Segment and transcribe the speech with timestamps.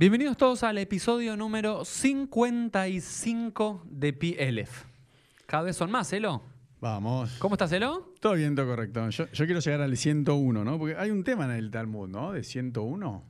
[0.00, 4.86] Bienvenidos todos al episodio número 55 de PLF.
[5.44, 6.42] Cada vez son más, Elo.
[6.80, 7.36] Vamos.
[7.38, 8.14] ¿Cómo estás, Elo?
[8.18, 9.10] Todo bien, todo correcto.
[9.10, 10.78] Yo, yo quiero llegar al 101, ¿no?
[10.78, 12.32] Porque hay un tema en el Talmud, ¿no?
[12.32, 13.24] De 101.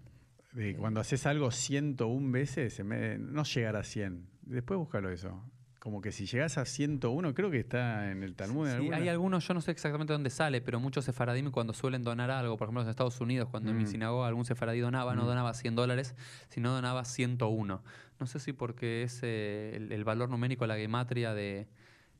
[0.53, 4.29] De cuando haces algo 101 veces, en vez de no llegar a 100.
[4.43, 5.43] Después búscalo eso.
[5.81, 8.67] Como que si llegas a 101, creo que está en el Talmud.
[8.67, 11.73] en Sí, alguna- hay algunos, yo no sé exactamente dónde sale, pero muchos sefaradim cuando
[11.73, 13.87] suelen donar algo, por ejemplo en Estados Unidos, cuando en mi Mm.
[13.89, 15.27] sinagoga algún sefaradí donaba, no Mm.
[15.27, 16.15] donaba 100 dólares,
[16.51, 17.83] sino donaba 101.
[18.21, 21.67] No sé si porque es eh, el, el valor numérico, la gematria de,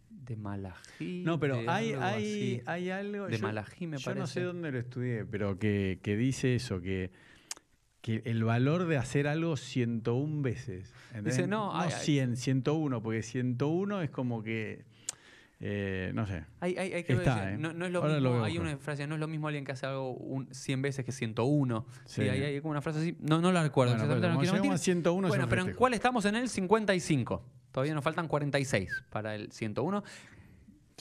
[0.09, 1.23] de Malají.
[1.27, 3.27] No, pero hay, algo hay, hay algo.
[3.27, 4.41] De yo- Malají, me Yo no sé parece.
[4.43, 7.11] dónde lo estudié, pero que, que dice eso, que,
[8.01, 10.93] que el valor de hacer algo 101 veces.
[11.09, 11.37] ¿entendés?
[11.37, 14.85] Dice, no, hay- hay- 100, 101, porque 101 es como que.
[15.63, 16.45] eh, no sé.
[16.61, 17.59] Hay, hay, hay que Está, ver, ¿eh?
[17.59, 19.47] no, no es lo Ahora lo mismo, a hay una frase, no es lo mismo
[19.49, 21.85] alguien que hace algo un 100 veces que 101.
[22.07, 22.29] Sí, Sí.
[22.31, 23.93] hay, hay como una frase así, no, no la recuerdo.
[23.93, 26.25] Bueno, pero no quiero a 101 Bueno, pero ¿en cuál estamos?
[26.25, 27.45] En el 55.
[27.73, 30.03] Todavía nos faltan 46 para el 101.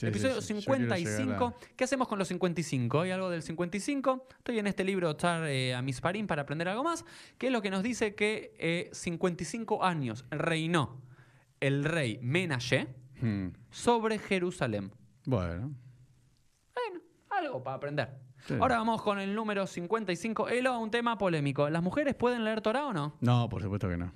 [0.00, 1.54] Sí, sí, Episodio sí, a- 55.
[1.76, 3.00] ¿Qué hacemos con los 55?
[3.02, 4.26] ¿Hay algo del 55?
[4.38, 7.04] Estoy en este libro Tar eh, a Misparim para aprender algo más,
[7.36, 11.02] que es lo que nos dice que eh, 55 años reinó
[11.60, 12.88] el rey Menashe
[13.20, 13.48] Hmm.
[13.70, 14.90] sobre Jerusalén.
[15.26, 15.74] Bueno.
[16.74, 18.08] Bueno, algo para aprender.
[18.46, 18.54] Sí.
[18.58, 20.48] Ahora vamos con el número 55.
[20.48, 21.68] Elo, un tema polémico.
[21.68, 23.18] ¿Las mujeres pueden leer Torah o no?
[23.20, 24.10] No, por supuesto que no.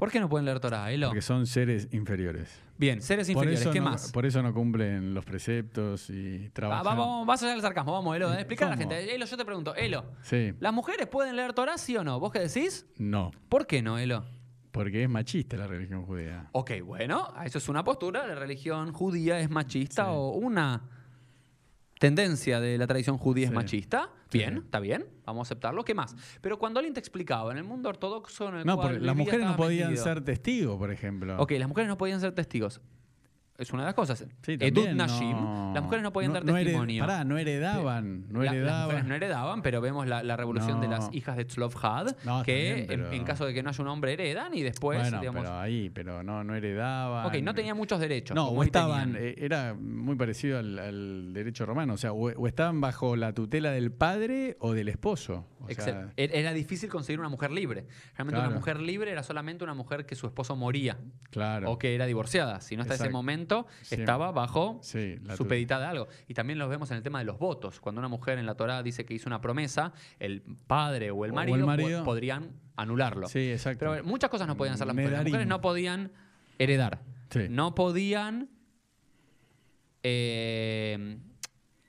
[0.00, 1.08] ¿Por qué no pueden leer Torah, Elo?
[1.08, 2.48] Porque son seres inferiores.
[2.78, 4.10] Bien, seres Por inferiores, ¿qué no, más?
[4.10, 6.86] por eso no cumplen los preceptos y Va, trabajan.
[6.86, 8.32] va- vamos, vas allá del sarcasmo, vamos, Elo.
[8.32, 8.36] eh.
[8.38, 9.14] Explica a la gente.
[9.14, 10.54] Elo, yo te pregunto, Elo, Sí.
[10.58, 12.18] ¿las mujeres pueden leer Torah, sí o no?
[12.18, 12.86] ¿Vos qué decís?
[12.96, 13.30] No.
[13.50, 14.24] ¿Por qué no, Elo?
[14.72, 16.48] Porque es machista la religión judía.
[16.52, 18.26] Ok, bueno, eso es una postura.
[18.26, 20.10] La religión judía es machista Sí.
[20.14, 20.82] o una
[22.00, 24.10] tendencia de la tradición judía es machista.
[24.30, 24.38] Sí.
[24.38, 25.84] Bien, está bien, vamos a aceptarlo.
[25.84, 26.16] ¿Qué más?
[26.40, 29.14] Pero cuando alguien te explicaba en el mundo ortodoxo en el No, cual porque las
[29.16, 30.04] mujeres no podían metido.
[30.04, 31.36] ser testigos, por ejemplo.
[31.38, 32.80] Ok, las mujeres no podían ser testigos.
[33.60, 34.24] Es una de las cosas.
[34.42, 37.04] Sí, Edut Nashim, no- las mujeres no podían dar no hered- testimonio.
[37.06, 38.24] pará, no heredaban.
[38.30, 38.84] No La- las heredaban.
[38.86, 40.94] mujeres no heredaban, pero vemos la, la revolución de No.
[40.96, 43.68] las hijas de Tzlov-Had, No, está que bien, en- pero- en, caso de que no
[43.68, 45.42] haya un hombre heredan y después, bueno, digamos...
[45.42, 47.26] pero ahí, pero no, no heredaban.
[47.26, 48.34] ok, no tenían muchos derechos.
[48.34, 52.46] No, o estaban, eh, era muy parecido al, al derecho romano, o sea, o, o
[52.46, 55.46] estaban bajo la tutela del padre o del esposo.
[55.68, 57.86] Sea, Er- Era difícil conseguir una mujer libre.
[58.16, 60.98] Realmente una mujer libre era solamente una mujer que su esposo moría
[61.30, 61.70] claro.
[61.70, 62.60] o que era divorciada.
[62.60, 63.96] Si no hasta ese momento Sí.
[63.96, 66.08] estaba bajo Sí, supeditada a algo.
[66.28, 67.80] Y también lo vemos en el tema de los votos.
[67.80, 71.30] Cuando una mujer en la Torá dice que hizo una promesa, el padre o el
[71.30, 72.04] O el marido, po- marido.
[72.04, 73.28] podrían anularlo.
[73.28, 73.78] Sí, exacto.
[73.80, 75.18] Pero ver, muchas cosas no podían hacer las mujeres.
[75.18, 76.12] Las mujeres no podían
[76.58, 77.00] heredar.
[77.30, 77.46] Sí.
[77.50, 78.48] No podían.
[80.02, 81.18] eh,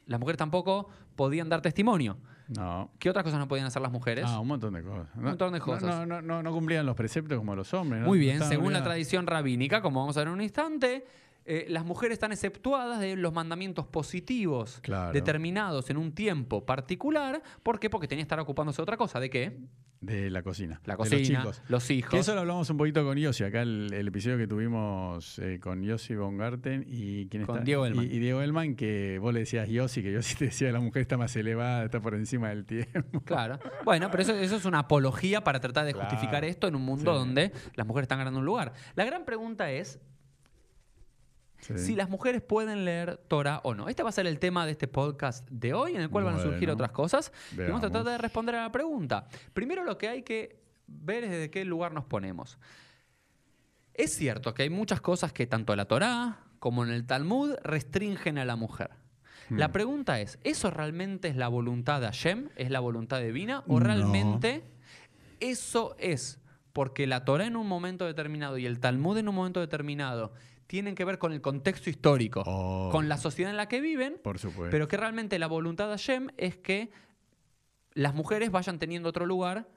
[0.06, 2.18] las mujeres tampoco podían dar testimonio.
[2.56, 2.92] No.
[3.00, 4.26] ¿Qué otras cosas no podían hacer las mujeres?
[4.28, 5.08] Ah, un montón de cosas.
[5.16, 5.84] Un montón de cosas.
[5.84, 8.02] No, no, no, no cumplían los preceptos como los hombres.
[8.02, 8.08] ¿no?
[8.08, 11.06] Muy No bien, según la tradición rabínica, como vamos a ver en un instante,
[11.46, 15.14] eh, las mujeres están exceptuadas de los mandamientos positivos Claro.
[15.14, 17.42] determinados en un tiempo particular.
[17.64, 17.90] ¿Por qué?
[17.90, 19.20] Porque tenía que estar ocupándose de otra cosa.
[19.20, 19.58] ¿De qué?
[20.02, 20.82] De la cocina.
[20.86, 21.62] La de los cocina, chicos.
[21.68, 22.10] los, hijos.
[22.10, 25.60] Que eso lo hablamos un poquito con Yossi, acá el, el episodio que tuvimos eh,
[25.62, 27.66] con Yossi Bongarten y quién Con está?
[27.66, 28.06] Diego Elman.
[28.06, 31.04] Y, y Diego Elman, que vos le decías Yossi, que Yossi te decía la mujer
[31.04, 33.22] está más elevada, está por encima del tiempo.
[33.26, 33.60] Claro.
[33.86, 36.10] Bueno, pero eso, eso es una apología para tratar de Claro.
[36.10, 37.20] justificar esto en un mundo Sí.
[37.20, 38.74] donde las mujeres están ganando un lugar.
[38.96, 40.00] La gran pregunta es
[41.62, 41.78] Sí.
[41.78, 43.88] si las mujeres pueden leer Torah o no.
[43.88, 46.36] Este va a ser el tema de este podcast de hoy, en el cual van
[46.36, 47.32] a surgir otras cosas.
[47.54, 49.28] Y vamos a tratar de responder a la pregunta.
[49.54, 52.58] Primero lo que hay que ver es desde qué lugar nos ponemos.
[53.94, 57.54] Es cierto que hay muchas cosas que tanto en la Torah como en el Talmud
[57.64, 58.90] restringen a la mujer.
[59.50, 59.72] La Hmm.
[59.72, 62.50] pregunta es, ¿eso realmente es la voluntad de Hashem?
[62.56, 63.64] ¿Es la voluntad divina?
[63.68, 63.86] ¿O No.
[63.86, 64.64] realmente
[65.40, 66.40] eso es
[66.74, 70.32] porque la Torah en un momento determinado y el Talmud en un momento determinado
[70.72, 72.88] tienen que ver con el contexto histórico, Oh.
[72.94, 74.72] con la sociedad en la que viven, Por supuesto.
[74.72, 76.90] pero que realmente la voluntad de Hashem es que
[77.94, 79.68] las mujeres vayan teniendo otro lugar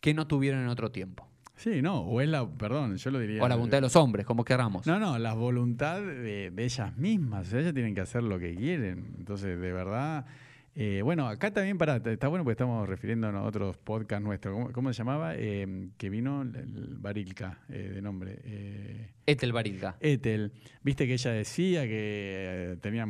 [0.00, 1.26] que no tuvieron en otro tiempo.
[1.56, 3.42] sí, no, o es la, perdón, yo lo diría.
[3.42, 4.86] O la voluntad de los hombres, como queramos.
[4.86, 7.50] No, no, la voluntad de, de ellas mismas.
[7.54, 9.14] Ellas tienen que hacer lo que quieren.
[9.18, 10.26] Entonces, de verdad.
[10.76, 14.54] Eh, bueno, acá también, para está bueno porque estamos refiriéndonos a otros podcasts nuestros.
[14.54, 15.34] ¿Cómo, cómo se llamaba?
[15.36, 18.40] Eh, que vino el, el Barilka, eh, de nombre.
[18.44, 19.96] Eh, Etel Barilga.
[20.00, 20.52] Ethel.
[20.82, 23.06] Viste que ella decía que tenía.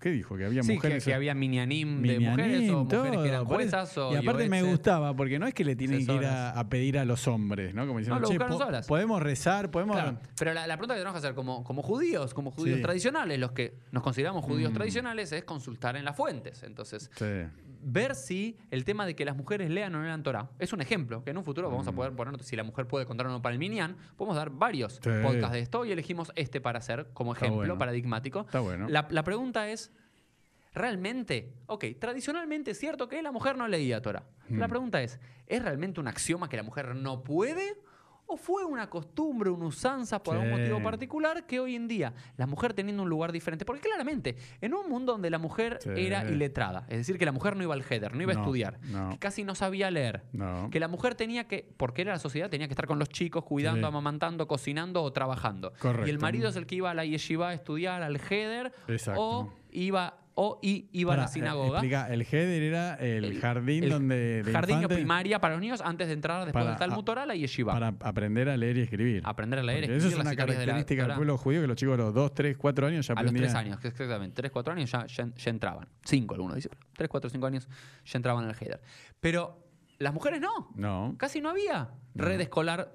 [0.00, 0.36] ¿Qué dijo?
[0.36, 1.04] Que había Sí, que, mujeres.
[1.04, 4.62] que había minianim de mujeres o mujeres todo, que eran juezas o Y aparte me
[4.62, 7.86] gustaba, porque no es que le tienen que ir a, pedir a los hombres, ¿no?
[7.86, 8.86] Como diciendo, lo "Che, po- solas".
[8.86, 9.96] podemos rezar, podemos.
[9.96, 12.82] Claro, pero la, la pregunta que tenemos que hacer como, como judíos, como judíos Sí.
[12.82, 14.74] tradicionales, los que nos consideramos judíos Mm.
[14.74, 16.62] tradicionales, es consultar en las fuentes.
[16.72, 17.44] Entonces, Sí.
[17.84, 20.80] ver si el tema de que las mujeres lean o no lean Torah es un
[20.80, 23.30] ejemplo, que en un futuro vamos a poder poner, si la mujer puede contar o
[23.30, 25.10] no para el Minyan, podemos dar varios Sí.
[25.22, 27.78] podcasts de esto y elegimos este para hacer como ejemplo bueno.
[27.78, 28.40] paradigmático.
[28.40, 28.88] Está bueno.
[28.88, 29.92] La, la pregunta es,
[30.74, 31.52] ¿realmente?
[31.66, 34.24] Ok, tradicionalmente es cierto que la mujer no leía Torah.
[34.48, 34.70] La Mm.
[34.70, 37.76] pregunta es, ¿es realmente un axioma que la mujer no puede?
[38.26, 42.46] ¿O fue una costumbre, una usanza por algún motivo particular que hoy en día la
[42.46, 43.66] mujer teniendo un lugar diferente?
[43.66, 45.90] Porque claramente, en un mundo donde la mujer Sí.
[45.96, 48.78] era iletrada, es decir, que la mujer no iba al header, no iba a estudiar,
[48.84, 49.10] no.
[49.10, 50.70] que casi no sabía leer, No.
[50.70, 53.44] que la mujer tenía que, porque era la sociedad, tenía que estar con los chicos,
[53.44, 53.88] cuidando, Sí.
[53.88, 55.72] amamantando, cocinando o trabajando.
[55.78, 56.06] Correcto.
[56.06, 59.20] Y el marido es el que iba a la yeshiva a estudiar, al header, Exacto.
[59.20, 61.66] o iba, o y iba a la sinagoga.
[61.66, 65.40] eh, explica, el Heder era el, El- jardín el donde de jardín o infante primaria
[65.40, 67.72] para los niños antes de entrar después Para- del Talmud Torah la yeshiva.
[67.74, 69.22] para aprender a leer y escribir.
[69.26, 71.76] Aprender a leer, Porque escribir Eso es una de característica del pueblo judío que los
[71.76, 73.44] chicos a los 2, 3, 4 años ya a los aprendían.
[73.44, 75.88] tres años, que exactamente, tres, cuatro años ya, ya, ya entraban.
[76.04, 76.72] Cinco, algunos dicen.
[76.96, 77.68] Tres, cuatro, cinco años
[78.04, 78.80] ya entraban en el header.
[79.20, 79.58] Pero
[79.98, 80.70] las mujeres no.
[80.74, 81.14] No.
[81.18, 82.92] Casi no había red escolar.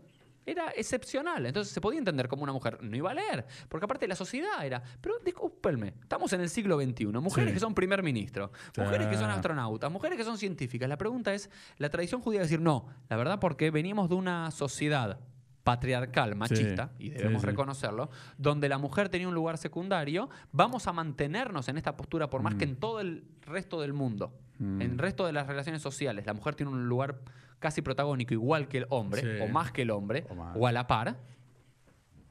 [0.48, 1.46] Era excepcional.
[1.46, 3.46] Entonces se podía entender como una mujer no iba a leer.
[3.68, 4.82] Porque aparte la sociedad era.
[5.02, 7.06] Pero discúlpenme, estamos en el siglo XXI.
[7.08, 7.54] Mujeres Sí.
[7.56, 10.88] que son primer ministro, mujeres que son astronautas, mujeres que son científicas.
[10.88, 12.88] La pregunta es: la tradición judía decir no.
[13.10, 15.20] La verdad, porque venimos de una sociedad
[15.64, 17.52] patriarcal, machista, y debemos sí, sí.
[17.52, 22.42] reconocerlo, donde la mujer tenía un lugar secundario, vamos a mantenernos en esta postura por
[22.42, 24.82] más que en todo el resto del mundo, Mm.
[24.82, 27.20] en el resto de las relaciones sociales, la mujer tiene un lugar
[27.60, 29.42] casi protagónico igual que el hombre, Sí.
[29.44, 30.26] o más que el hombre,
[30.56, 31.18] O a la par,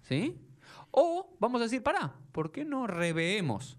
[0.03, 0.37] ¿sí?
[0.91, 3.79] O vamos a decir, pará, ¿por qué no reveemos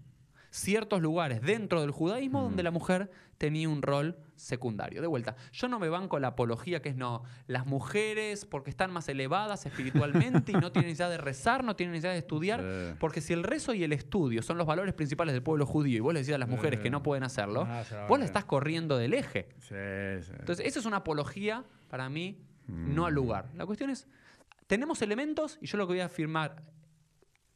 [0.50, 5.00] ciertos lugares dentro del judaísmo donde la mujer tenía un rol secundario?
[5.00, 8.90] De vuelta, yo no me banco la apología que es no, las mujeres porque están
[8.92, 12.96] más elevadas espiritualmente y no tienen necesidad de rezar, no tienen necesidad de estudiar, Sí.
[12.98, 16.00] porque si el rezo y el estudio son los valores principales del pueblo judío y
[16.00, 18.96] vos le decís a las mujeres que no pueden hacerlo, Ah, vos la estás corriendo
[18.96, 19.48] del eje.
[19.58, 19.74] Sí.
[20.38, 23.50] Entonces, eso es una apología para mí no al lugar.
[23.54, 24.06] La cuestión es,
[24.66, 26.62] tenemos elementos y yo lo que voy a afirmar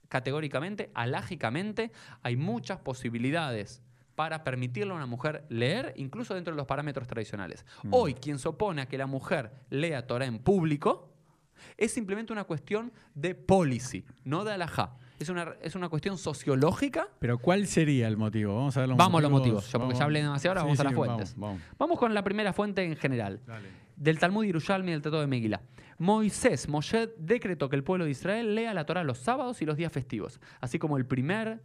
[0.08, 1.90] categóricamente, alágicamente,
[2.23, 3.82] hay muchas posibilidades
[4.14, 7.64] para permitirle a una mujer leer, incluso dentro de los parámetros tradicionales.
[7.91, 11.09] Hoy, quien se opone a que la mujer lea Torah en público
[11.76, 14.97] es simplemente una cuestión de policy, no de alajá.
[15.19, 18.56] Es una, es una cuestión sociológica Pero ¿cuál sería el motivo?
[18.56, 19.62] Vamos a ver los Vamos a los motivos.
[19.62, 19.73] motivos.
[19.73, 21.37] Yo porque ya hablé demasiado, ahora vamos a las fuentes.
[21.37, 23.41] Vamos, Vamos con la primera fuente en general.
[23.47, 23.69] Dale.
[23.94, 25.62] Del Talmud Yerushalmi y del Tratado de Megilá.
[25.99, 29.76] Moisés, Moshe decretó que el pueblo de Israel lea la Torah los sábados y los
[29.76, 31.62] días festivos, así como el primer,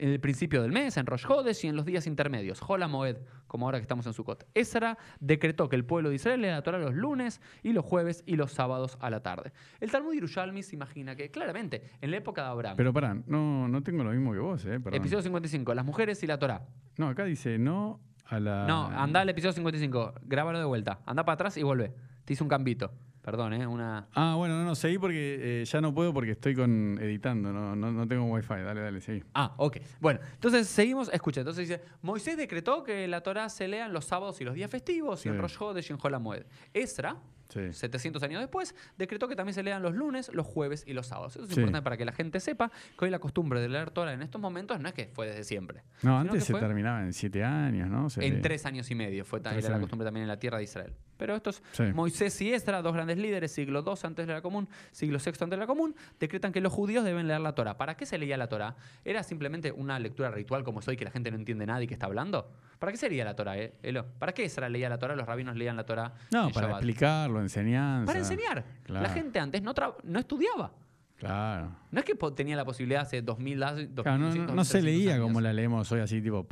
[0.00, 3.66] el principio del mes, en Rosh Hodesh y en los días intermedios, Hola Moed, como
[3.66, 4.46] ahora que estamos en Sukkot.
[4.54, 8.22] Esra decretó que el pueblo de Israel lea la Torah los lunes y los jueves
[8.26, 9.52] y los sábados a la tarde.
[9.78, 13.68] El Talmud Yerushalmi se imagina que, claramente, en la época de Abraham, Pero pará, no,
[13.68, 14.80] no tengo lo mismo que vos, ¿eh?
[14.80, 14.94] Perdón.
[14.94, 16.66] episodio 55, las mujeres y la Torah.
[16.96, 18.66] No, acá dice no a la.
[18.66, 21.92] No, anda al episodio 55, grábalo de vuelta, anda para atrás y vuelve.
[22.24, 22.92] Te hice un cambito.
[23.22, 23.66] Perdón, ¿eh?
[23.66, 24.08] Una...
[24.14, 27.76] Ah, bueno, no, no, seguí porque eh, ya no puedo porque estoy con editando, no,
[27.76, 28.54] no, no tengo wifi.
[28.54, 29.22] Dale, dale, seguí.
[29.34, 29.76] Ah, ok.
[30.00, 31.10] Bueno, entonces seguimos.
[31.12, 34.54] Escucha, entonces dice: Moisés decretó que la Torah se lea en los sábados y los
[34.54, 35.38] días festivos, y en.
[35.38, 36.46] Rosh Hodesh y en.
[36.72, 37.16] Esra,
[37.50, 37.72] Sí.
[37.72, 41.36] 700 años después, decretó que también se lean los lunes, los jueves y los sábados.
[41.36, 41.60] Eso es Sí.
[41.60, 44.40] importante para que la gente sepa que hoy la costumbre de leer Torah en estos
[44.40, 45.82] momentos no es que fue desde siempre.
[46.02, 48.06] No, antes se terminaba en siete años, ¿no?
[48.16, 48.40] En lee.
[48.40, 50.64] tres años y medio fue ta- Tres era la costumbre también en la tierra de
[50.64, 50.92] Israel.
[51.16, 51.82] Pero estos, Sí.
[51.92, 55.50] Moisés y Esdra, dos grandes líderes, siglo II antes de la común, siglo VI antes
[55.50, 57.76] de la común, decretan que los judíos deben leer la Torah.
[57.76, 58.74] ¿Para qué se leía la Torah?
[59.04, 61.92] ¿Era simplemente una lectura ritual como soy que la gente no entiende nada y que
[61.92, 62.50] está hablando?
[62.78, 64.06] ¿Para qué sería la Torah, eh, Elo?
[64.18, 65.14] ¿Para qué Esdra leía la Torah?
[65.14, 66.82] Los rabinos leían la Torah No, para Shabbat?
[66.82, 68.06] explicarlo, enseñanza.
[68.06, 68.64] Para enseñar.
[68.84, 69.02] Claro.
[69.06, 69.72] La gente antes no,
[70.18, 70.72] estudiaba.
[71.16, 71.76] Claro.
[71.90, 74.78] No es que tenía la posibilidad hace 2000, hace Claro, no, 2200, no- no se
[74.78, 75.22] 2300 leía años.
[75.26, 76.44] como la leemos hoy, así tipo.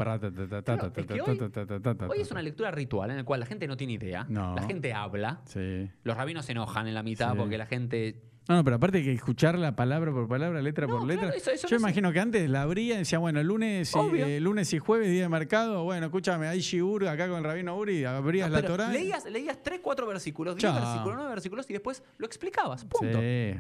[2.10, 4.54] hoy- es una lectura ritual en la cual la gente no tiene idea, No.
[4.54, 5.88] la gente habla, Sí.
[6.04, 7.38] los rabinos se enojan en la mitad Sí.
[7.38, 11.06] porque la gente No, no, pero aparte que escucharla palabra por palabra, letra No, por
[11.06, 11.36] claro, letra.
[11.36, 14.24] eso- eso Yo imagino que antes la abría y decía, bueno, lunes y, Obvio.
[14.26, 15.84] eh, lunes y jueves, día de mercado.
[15.84, 18.88] Bueno, escúchame, hay Shiur acá con el rabino Uri, abrías No, la Torah.
[18.88, 20.80] leías, leías 3, 4 versículos, 10 Chao.
[20.80, 22.86] versículos, 9 versículos y después lo explicabas.
[22.86, 23.20] Punto.
[23.20, 23.54] Sí.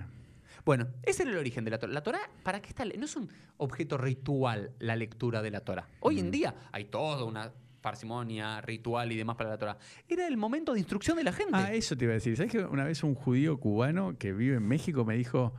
[0.64, 1.92] Bueno, ese era el origen de la Torah.
[1.92, 2.84] La Torah, ¿para qué está?
[2.86, 3.28] No es un
[3.58, 5.86] objeto ritual la lectura de la Torah.
[6.00, 6.18] Hoy Mm.
[6.20, 7.52] en día hay toda una
[7.88, 9.78] parsimonia, ritual y demás para la Torah.
[10.08, 11.52] Era el momento de instrucción de la gente.
[11.54, 12.36] Ah, eso te iba a decir.
[12.36, 15.54] ¿Sabes que una vez un judío cubano que vive en México me dijo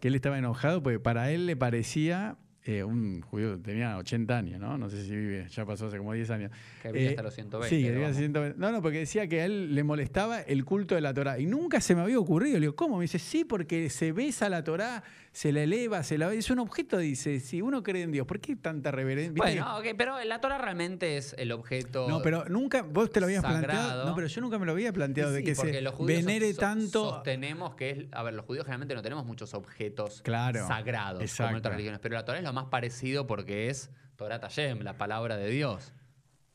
[0.00, 4.60] que él estaba enojado porque para él le parecía eh, un judío, tenía 80 años,
[4.60, 4.78] ¿no?
[4.78, 6.50] No sé si vive, ya pasó hace como 10 años.
[6.80, 7.68] Que vive Eh, hasta los 120.
[7.76, 8.16] Sí, que vivía vamos.
[8.18, 8.58] 120.
[8.58, 11.38] No, no, porque decía que a él le molestaba el culto de la Torá.
[11.40, 12.54] Y nunca se me había ocurrido.
[12.54, 12.98] Le digo, ¿cómo?
[12.98, 15.02] Me dice, sí, porque se besa la Torá,
[15.32, 17.40] se la eleva, se la Es un objeto, dice.
[17.40, 19.32] Si uno cree en Dios, ¿por qué tanta reverencia?
[19.32, 22.08] ¿Viste Bueno, ok, pero la Torah realmente es el objeto.
[22.08, 23.64] No, pero nunca, vos te lo habías sagrado.
[23.66, 24.04] planteado.
[24.08, 26.60] No, pero yo nunca me lo había planteado de Sí, que se los venere so-
[26.60, 27.10] tanto.
[27.10, 27.98] Sostenemos que es.
[28.12, 31.98] A ver, los judíos generalmente no tenemos muchos objetos Claro, sagrados como en otras religiones,
[32.00, 35.92] pero la Torah es más parecido porque es Torah Tayem, la palabra de Dios.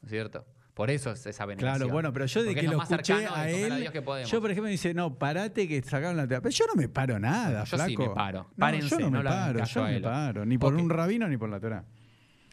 [0.02, 0.46] ¿No es cierto?
[0.74, 1.80] Por eso es esa veneración.
[1.80, 4.30] Claro, bueno, pero yo de que es lo más escuché a él, Dios que podemos.
[4.30, 6.28] yo por ejemplo dice, no, parate que sacaron la.
[6.28, 7.90] Pero yo no me paro nada, Yo flaco.
[7.90, 8.44] sí me paro.
[8.44, 10.88] No, Párense, yo no me no hagan paro, yo a me paro, ni por un
[10.88, 11.84] rabino ni por la Torá.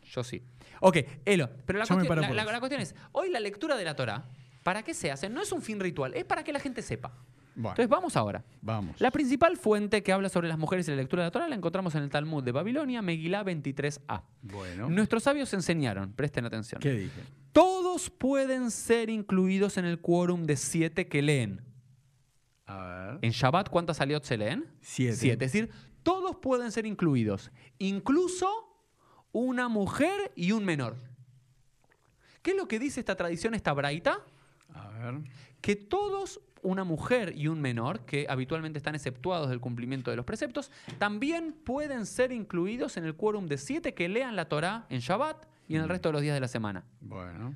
[0.06, 0.42] Yo sí.
[0.80, 0.96] Ok,
[1.26, 4.24] Elo, pero la, Yo me cuestión, la cuestión es, hoy la lectura de la Torah,
[4.62, 5.28] ¿para qué se hace?
[5.28, 7.12] No es un fin ritual, es para que la gente sepa.
[7.54, 8.44] Bueno, Entonces vamos ahora.
[8.60, 9.00] vamos.
[9.00, 11.54] La principal fuente que habla sobre las mujeres y la lectura de la Torah la
[11.54, 14.22] encontramos en el Talmud de Babilonia, Megilá 23a.
[14.42, 16.80] Bueno, Nuestros sabios enseñaron, presten atención.
[16.80, 17.20] ¿qué dije?
[17.52, 21.62] Todos pueden ser incluidos en el quórum de siete que leen.
[22.66, 23.18] A ver.
[23.22, 24.66] En Shabbat, ¿cuántas aliot se leen?
[24.80, 25.16] Siete.
[25.16, 25.44] Siete.
[25.44, 25.70] Es decir,
[26.02, 28.48] todos pueden ser incluidos, incluso
[29.32, 30.96] una mujer y un menor.
[32.42, 34.18] ¿Qué es lo que dice esta tradición, esta braita?
[34.74, 35.14] A ver.
[35.60, 40.24] que todos, una mujer y un menor, que habitualmente están exceptuados del cumplimiento de los
[40.24, 44.98] preceptos, también pueden ser incluidos en el quórum de siete que lean la Torá en
[44.98, 46.84] Shabbat y en el resto de los días de la semana.
[47.00, 47.54] Bueno.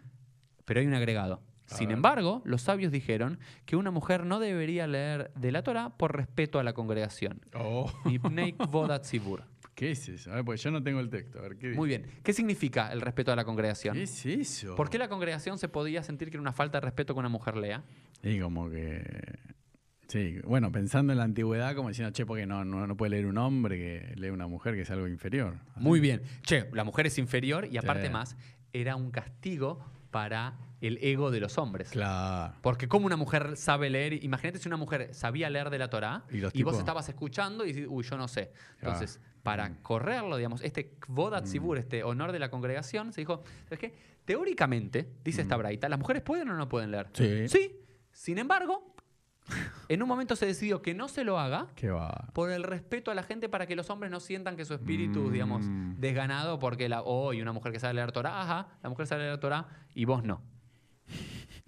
[0.65, 1.41] Pero hay un agregado.
[1.71, 1.97] A Sin ver.
[1.97, 6.59] embargo, los sabios dijeron que una mujer no debería leer de la Torá por respeto
[6.59, 7.41] a la congregación.
[7.55, 7.91] Oh.
[9.79, 10.33] ¿Qué es eso?
[10.33, 11.39] A ver, pues yo no tengo el texto.
[11.39, 12.05] A ver, ¿qué Muy bien.
[12.25, 13.95] ¿Qué significa el respeto a la congregación?
[13.95, 14.75] ¿Qué es eso?
[14.75, 17.29] ¿Por qué la congregación se podía sentir que era una falta de respeto que una
[17.29, 17.85] mujer lea?
[18.25, 19.39] Y como que.
[20.09, 23.27] Sí, bueno, pensando en la antigüedad, como diciendo, che, porque no, no, no puede leer
[23.27, 25.61] un hombre que lee una mujer, que es algo inferior.
[25.77, 26.23] Muy bien.
[26.43, 28.37] Che, la mujer es inferior y aparte más,
[28.73, 29.79] era un castigo
[30.11, 31.91] para el ego de los hombres.
[31.91, 32.55] Claro.
[32.63, 36.25] Porque como una mujer sabe leer, imagínate si una mujer sabía leer de la Torá
[36.31, 38.53] Y y, vos estabas escuchando y dices, uy, yo no sé.
[38.79, 38.95] Claro.
[38.95, 43.79] Entonces, para correrlo, digamos, este kvodat zibur, este honor de la congregación, se dijo, ¿sabes
[43.79, 43.95] qué?
[44.25, 47.09] Teóricamente, dice esta braita, ¿las mujeres pueden o no pueden leer?
[47.15, 47.49] Sí.
[47.49, 47.81] Sí.
[48.13, 48.95] Sin embargo,
[49.89, 52.29] en un momento se decidió que no se lo haga ¿Qué va?
[52.35, 55.21] por el respeto a la gente para que los hombres no sientan que su espíritu,
[55.21, 55.33] Mm.
[55.33, 55.65] digamos,
[55.99, 59.23] desganado porque la, oh, y una mujer que sabe leer Torah, ajá, la mujer sabe
[59.25, 60.43] leer Torah y vos no.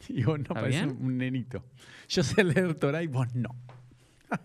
[0.08, 0.98] Y vos no ¿Está parece bien?
[1.00, 1.64] un nenito.
[2.08, 3.54] Yo sé leer Torah y vos no.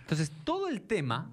[0.00, 1.30] Entonces, todo el tema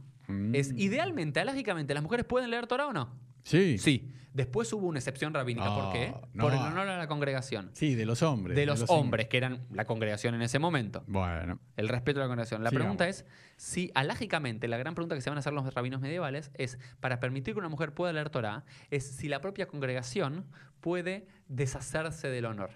[0.53, 0.79] es, Mm.
[0.79, 3.09] idealmente, alógicamente, ¿las mujeres pueden leer Torah o no?
[3.43, 3.77] Sí.
[3.79, 4.11] Sí.
[4.39, 5.67] Después hubo una excepción rabínica.
[5.75, 6.13] ¿Por Ah, qué?
[6.33, 6.43] no.
[6.45, 7.71] Por el honor a la congregación.
[7.73, 8.55] Sí, de los hombres.
[8.55, 11.03] De los hombres, que eran la congregación en ese momento.
[11.07, 11.59] Bueno.
[11.75, 12.63] El respeto a la congregación.
[12.63, 13.25] La pregunta es
[13.57, 17.19] si, alágicamente, la gran pregunta que se van a hacer los rabinos medievales es, para
[17.19, 20.45] permitir que una mujer pueda leer Torah, es si la propia congregación
[20.79, 22.69] puede deshacerse del honor.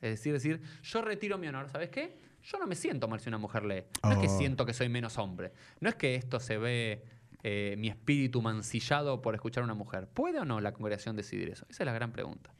[0.00, 2.18] Es decir, decir, yo retiro mi honor, ¿sabes qué?
[2.42, 3.84] Yo no me siento mal si una mujer lee.
[4.02, 4.38] No es que Oh.
[4.38, 5.52] siento que soy menos hombre.
[5.80, 7.04] No es que esto se ve
[7.42, 10.08] eh, mi espíritu mancillado por escuchar a una mujer.
[10.08, 11.66] ¿Puede o no la congregación decidir eso?
[11.68, 12.52] Esa es la gran pregunta.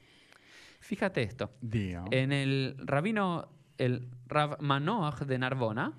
[0.81, 1.51] Fíjate esto.
[2.11, 5.99] En el rabino, el Rav Manoach de Narbona,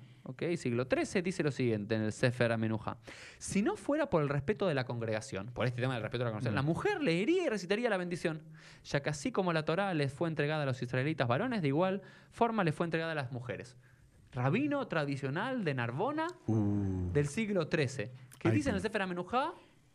[0.56, 2.96] siglo XIII, dice lo siguiente en el Sefer Amenuja.
[3.38, 6.30] Si no fuera por el respeto de la congregación, por este tema del respeto de
[6.30, 6.56] la congregación, Mm.
[6.56, 8.42] la mujer leería y recitaría la bendición,
[8.84, 12.02] ya que así como la Torá les fue entregada a los israelitas varones, de igual
[12.30, 13.76] forma les fue entregada a las mujeres.
[14.32, 18.10] Rabino tradicional de Narbona Uh, del siglo XIII.
[18.38, 18.86] ¿Qué Ay, dice en el sí.
[18.86, 19.52] Sefer Amenuja?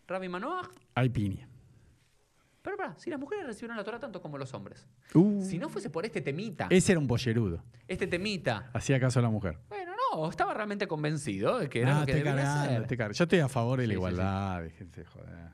[0.08, 0.70] Rabbi Manoach.
[0.94, 1.48] hay piña.
[2.62, 4.88] Pero pará, si las mujeres recibieron la Torá tanto como los hombres.
[5.14, 7.64] Uh, Si no fuese por este temita, Ese era un pollerudo.
[7.88, 9.60] este temita, Hacía caso a la mujer.
[9.70, 13.14] Bueno, no, estaba realmente convencido de que era ah, lo que debía cargando, cargando.
[13.14, 14.12] Yo estoy a favor de la Sí, sí, sí.
[14.14, 14.62] igualdad.
[14.64, 15.50] de joder.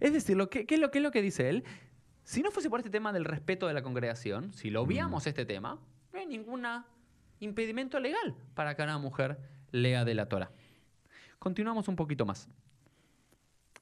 [0.00, 1.64] Es decir, lo que, ¿qué, es lo, ¿qué es lo que dice él?
[2.24, 5.28] Si no fuese por este tema del respeto de la congregación, si lo obviamos Mm.
[5.28, 5.78] este tema,
[6.12, 6.66] no hay ningún
[7.40, 9.38] impedimento legal para que una mujer
[9.70, 10.50] lea de la Torah.
[11.38, 12.48] Continuamos un poquito más.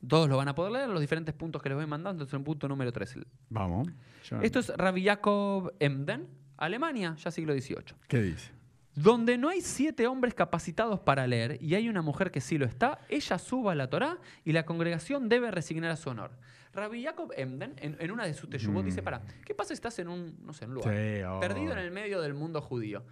[0.07, 2.45] Todos lo van a poder leer, los diferentes puntos que les voy mandando, entonces en
[2.45, 3.19] punto número 3.
[3.49, 3.89] Vamos.
[4.25, 7.95] Yo- Esto es Rabbi Jacob Emden, Alemania, ya siglo XVIII.
[8.07, 8.51] ¿Qué dice?
[8.95, 12.65] Donde no hay siete hombres capacitados para leer y hay una mujer que sí lo
[12.67, 16.31] está, ella suba a la Torá y la congregación debe resignar a su honor.
[16.73, 18.87] Rabbi Jacob Emden, en, en una de sus teshuvot, Mm.
[18.87, 21.41] dice, para, ¿qué pasa si estás en un, no sé, en un lugar Sí, oh.
[21.41, 23.03] perdido en el medio del mundo judío?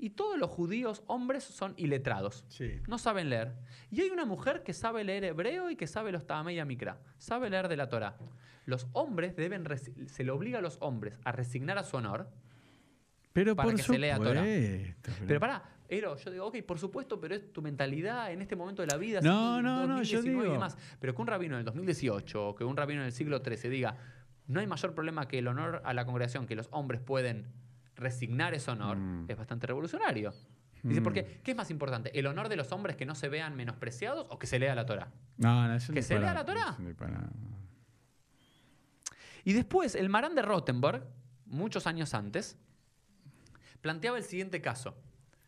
[0.00, 2.44] Y todos los judíos, hombres, son iletrados.
[2.48, 2.80] Sí.
[2.86, 3.52] No saben leer.
[3.90, 6.98] Y hay una mujer que sabe leer hebreo y que sabe los Tamei Mikra.
[7.18, 8.16] Sabe leer de la Torá.
[8.64, 9.64] Los hombres deben,
[10.06, 12.28] se le obliga a los hombres a resignar a su honor
[13.32, 14.40] Pero para por que se lea Torah.
[14.44, 18.54] supuesto, pero pará, Ero, yo digo, ok, por supuesto, pero es tu mentalidad en este
[18.56, 19.20] momento de la vida.
[19.22, 20.76] No, siendo el no, no, yo 2019 y digo- demás.
[21.00, 23.70] Pero que un rabino en el 2018 o que un rabino en el siglo XIII
[23.70, 23.96] diga,
[24.46, 27.46] no hay mayor problema que el honor a la congregación, que los hombres pueden
[27.98, 29.26] resignar ese honor, Mm.
[29.28, 30.32] es bastante revolucionario.
[30.82, 31.04] Dice, Mm.
[31.04, 31.40] ¿por qué?
[31.42, 32.16] ¿Qué es más importante?
[32.18, 34.86] ¿El honor de los hombres que no se vean menospreciados o que se lea la
[34.86, 35.08] Torah?
[35.36, 37.26] No, no, es un ¿Que se lea la es un disparate.
[39.44, 41.04] Y después, el Marán de Rottenberg,
[41.46, 42.56] muchos años antes,
[43.80, 44.94] planteaba el siguiente caso.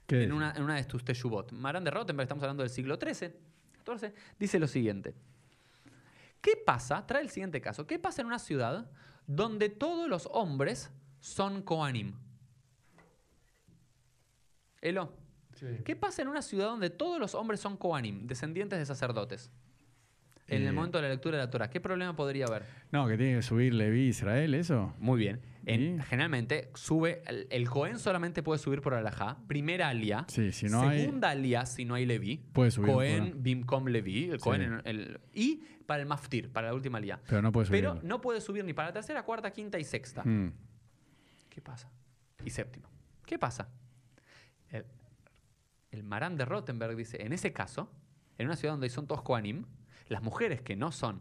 [0.07, 1.53] ¿Qué en una, en una de tus Teshuvot.
[1.53, 3.33] Marán de Rottenberg, estamos hablando del siglo XIII,
[3.85, 5.15] XIV, dice lo siguiente.
[6.41, 7.07] ¿Qué pasa?
[7.07, 7.87] Trae el siguiente caso.
[7.87, 8.91] ¿Qué pasa en una ciudad
[9.27, 10.91] donde todos los hombres
[11.21, 12.15] son Koanim?
[14.81, 15.13] Elo.
[15.85, 19.51] ¿Qué pasa en una ciudad donde todos los hombres son Koanim, descendientes de sacerdotes?
[20.47, 20.67] En Eh.
[20.69, 22.65] el momento de la lectura de la Torah, ¿qué problema podría haber?
[22.91, 24.95] No, que tiene que subir Leví Israel, ¿eso?
[24.99, 25.41] Muy bien.
[26.09, 29.37] Generalmente sube, el, el Cohen solamente puede subir por alajá.
[29.47, 30.25] Primera alia.
[30.29, 32.39] Sí, si no hay- segunda alia si no hay Leví.
[32.53, 34.31] Puede subir Cohen, por- Bimcom Leví.
[34.31, 34.51] El Sí.
[34.85, 35.57] El- y
[35.87, 37.21] para el Maftir, para la última alia.
[37.29, 37.81] Pero no puede subir.
[37.83, 40.25] Pero no puede subir ni para la tercera, cuarta, quinta y sexta.
[40.25, 40.53] Mm.
[41.51, 41.91] ¿Qué pasa?
[42.45, 42.89] Y séptima.
[43.27, 43.69] ¿Qué pasa?
[45.91, 47.91] El, Marán de Rottenberg dice, en ese caso,
[48.39, 49.65] en una ciudad donde son todos Koanim,
[50.09, 51.21] las mujeres que no son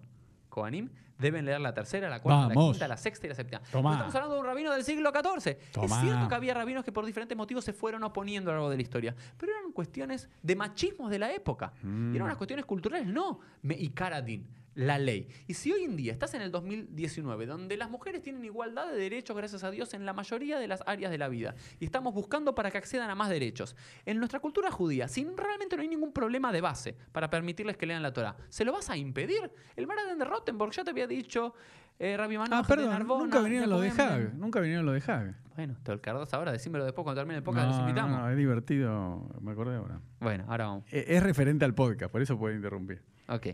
[0.50, 2.72] Koanim deben leer la tercera, la cuarta, la Vamos.
[2.72, 3.62] quinta, la sexta y la séptima.
[3.72, 3.94] Tomá.
[3.94, 5.58] Estamos hablando de un rabino del siglo XIV.
[5.72, 5.86] Tomá.
[5.86, 8.70] Es cierto que había rabinos que por diferentes motivos se fueron oponiendo a lo largo
[8.70, 11.74] de la historia, pero eran cuestiones de machismos de la época.
[11.84, 12.14] Mm.
[12.14, 13.42] Y eran unas cuestiones culturales, no.
[13.62, 14.48] Me y Karadin,
[14.80, 15.28] la ley.
[15.48, 18.98] Y si hoy en día estás en el 2019, donde las mujeres tienen igualdad de
[18.98, 22.14] derechos, gracias a Dios, en la mayoría de las áreas de la vida, y estamos
[22.14, 25.88] buscando para que accedan a más derechos, en nuestra cultura judía, si realmente no hay
[25.90, 29.52] ningún problema de base para permitirles que lean la Torah, ¿se lo vas a impedir?
[29.76, 31.54] El Maraden de Rottenberg ya te había dicho,
[32.00, 34.34] eh, Rabbi Ah, Manoaj de perdón, Narbona, nunca vinieron los de Hag.
[34.36, 35.36] Nunca vinieron los de Hag.
[35.58, 38.20] Bueno, te el Cardos ahora, decímelo después cuando termine el podcast, los No, no, invitamos.
[38.22, 40.00] no, es divertido, me acordé ahora.
[40.22, 40.86] Bueno, ahora vamos.
[40.94, 43.02] Eh, Es referente al podcast, por eso puede interrumpir.
[43.28, 43.48] Ok.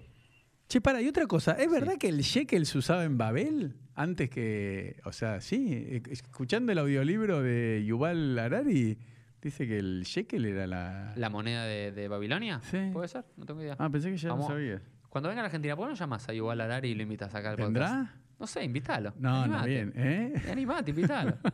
[0.67, 4.29] Che, para, y otra cosa, ¿es verdad que el shekel se usaba en Babel antes
[4.29, 8.98] que, o sea, sí, eh, escuchando el audiolibro de Yuval Harari,
[9.41, 11.13] dice que el shekel era la...
[11.15, 12.62] ¿La moneda de, de Babilonia?
[12.63, 12.89] Sí.
[12.91, 13.75] Puede ser, no tengo idea.
[13.79, 14.50] Ah, pensé que ya Vamos.
[14.50, 14.81] lo sabías.
[15.10, 17.34] Cuando venga a la Argentina, ¿por qué no llamas a Yuval Harari y lo invitas
[17.34, 17.67] acá al podcast?
[17.67, 18.15] ¿Tendrá?
[18.38, 19.13] No sé, invítalo.
[19.17, 20.34] No, no, bien, ¿eh?
[20.51, 21.37] Animate, invítalo.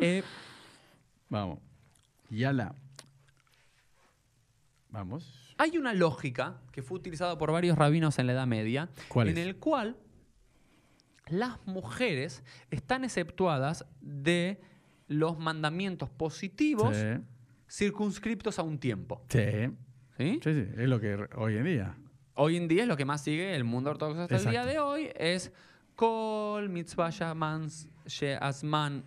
[0.00, 0.24] Eh,
[1.28, 1.60] Vamos.
[2.28, 2.74] Yala.
[4.90, 5.43] Vamos.
[5.58, 9.38] Hay una lógica que fue utilizada por varios rabinos en la Edad Media, ¿Cuál en
[9.38, 9.46] es?
[9.46, 9.96] el cual
[11.28, 14.60] las mujeres están exceptuadas de
[15.08, 19.22] los mandamientos positivos Sí, circunscriptos a un tiempo.
[19.28, 19.40] sí,
[20.16, 20.40] ¿sí?
[20.42, 21.96] sí, sí, es lo que hoy en día.
[22.34, 24.78] Hoy en día es lo que más sigue el mundo ortodoxo hasta el día de
[24.80, 25.52] hoy, es
[25.94, 27.68] Kol mitzvah shaman
[28.06, 29.04] she'asman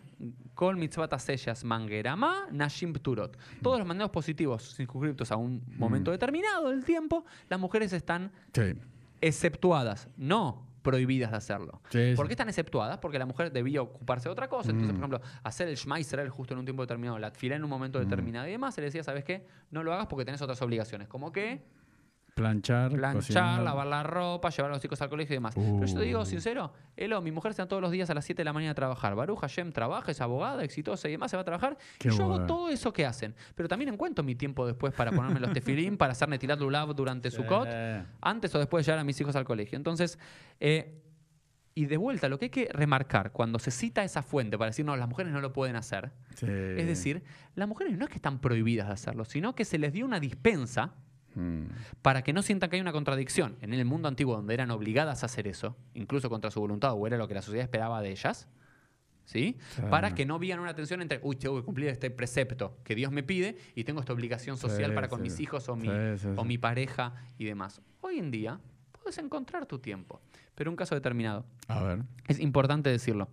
[0.58, 3.38] Kol mitzvah taseh she'asman gerama nashim pturot.
[3.62, 8.74] Todos los mandatos positivos circunscriptos a un momento determinado del tiempo, las mujeres están Sí.
[9.22, 11.82] exceptuadas, no prohibidas de hacerlo.
[11.89, 12.98] Sí, ¿Por qué están exceptuadas?
[12.98, 14.72] Porque la mujer debía ocuparse de otra cosa.
[14.72, 15.00] Entonces, Mm.
[15.02, 17.70] por ejemplo, hacer el Shema Israel justo en un tiempo determinado, la tfilá en un
[17.70, 19.46] momento determinado y demás, se le decía, ¿sabes qué?
[19.70, 21.08] No lo hagas porque tenés otras obligaciones.
[21.08, 21.62] Como que
[22.38, 23.62] Planchar, planchar, cocinar.
[23.63, 25.56] lavar la ropa, llevar a los chicos al colegio y demás.
[25.56, 26.26] Pero yo te digo Uh.
[26.26, 28.71] sincero, Elo, mi mujer se va todos los días a las 7 de la mañana
[28.71, 29.15] a trabajar.
[29.15, 31.78] Baruch Hashem trabaja, es abogada, exitosa y demás, se va a trabajar.
[31.97, 33.34] Qué y yo hago todo eso que hacen.
[33.56, 37.32] Pero también encuentro mi tiempo después para ponerme los tefilín, para hacer netilat lulav durante
[37.32, 37.47] su Sí.
[38.21, 39.76] antes o después de llevar a mis hijos al colegio.
[39.76, 40.19] Entonces,
[40.60, 41.02] eh,
[41.73, 44.84] y de vuelta, lo que hay que remarcar cuando se cita esa fuente para decir,
[44.86, 46.45] no, las mujeres no lo pueden hacer, Sí.
[46.47, 47.23] es decir,
[47.56, 50.19] las mujeres no es que están prohibidas de hacerlo, sino que se les dio una
[50.19, 50.95] dispensa
[51.38, 51.67] Mm.
[52.02, 53.58] para que no sientan que hay una contradicción.
[53.62, 57.06] En el mundo antiguo, donde eran obligadas a hacer eso, incluso contra su voluntad, o
[57.06, 58.47] era lo que la sociedad esperaba de ellas,
[59.26, 59.58] ¿sí?
[59.76, 59.89] Claro.
[59.91, 63.12] Para que no vean una tensión entre, uy, tengo que cumplir este precepto que Dios
[63.12, 65.23] me pide y tengo esta obligación social Sí, para con sí.
[65.23, 67.82] mis hijos o mi, Sí, o mi pareja y demás.
[68.02, 68.60] Hoy en día
[68.91, 70.19] puedes encontrar tu tiempo,
[70.56, 71.45] pero un caso determinado.
[71.67, 72.04] A ver.
[72.28, 73.30] Es importante decirlo.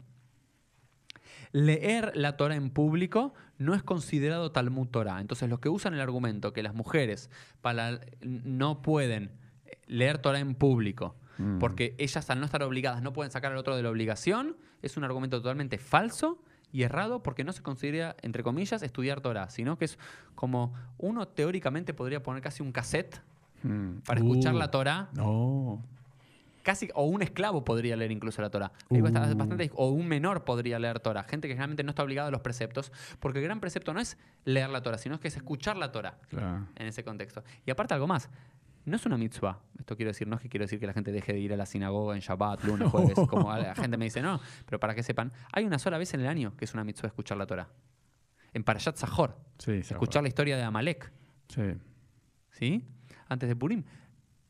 [1.54, 5.20] Leer la Torah en público no es considerado Talmud Torah.
[5.20, 7.30] Entonces, los que usan el argumento que las mujeres
[7.62, 9.30] para- no pueden
[9.86, 11.60] leer Torah en público Mm.
[11.60, 14.96] porque ellas, al no estar obligadas, no pueden sacar al otro de la obligación, es
[14.96, 19.78] un argumento totalmente falso y errado porque no se considera, entre comillas, estudiar Torah, sino
[19.78, 19.96] que es
[20.34, 23.20] como uno teóricamente podría poner casi un cassette
[23.62, 24.00] Mm.
[24.04, 24.58] para escuchar Uh.
[24.58, 25.84] la Torah No.
[26.64, 28.72] Casi o un esclavo podría leer incluso la Torah.
[28.88, 29.00] Uh.
[29.00, 31.22] bastante- o un menor podría leer Torah.
[31.22, 34.18] Gente que generalmente no está obligada a los preceptos, porque el gran precepto no es
[34.44, 36.66] leer la Torah, sino que es escuchar la Torah Claro.
[36.74, 37.44] en ese contexto.
[37.64, 38.29] Y aparte algo más.
[38.87, 39.61] No es una mitzvah.
[39.79, 41.57] Esto quiero decir, no es que quiero decir que la gente deje de ir a
[41.57, 44.40] la sinagoga en Shabbat, lunes, jueves, como la gente me dice, no.
[44.66, 47.07] Pero para que sepan, hay una sola vez en el año que es una mitzvah
[47.07, 47.68] escuchar la Torah.
[48.53, 48.96] en Parashat.
[48.96, 51.11] Sí, se Escuchar la historia de Amalek.
[51.48, 51.62] Sí.
[52.50, 52.85] ¿Sí?
[53.29, 53.85] Antes de Purim.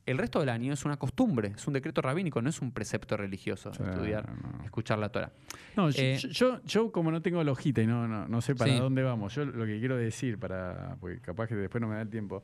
[0.06, 3.16] El resto del año es una costumbre, es un decreto rabínico, no es un precepto
[3.16, 4.62] religioso Sí, estudiar, no.
[4.64, 5.32] escuchar la Torah.
[5.76, 8.54] No, yo, Eh, yo, yo como no tengo la hojita y no, no, no sé
[8.54, 8.78] para Sí.
[8.78, 12.02] dónde vamos, yo lo que quiero decir, para, porque capaz que después no me da
[12.02, 12.42] el tiempo,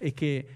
[0.00, 0.46] es que